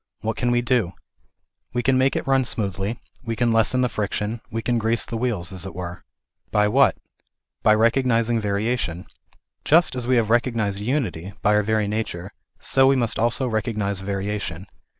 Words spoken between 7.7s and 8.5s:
recognizing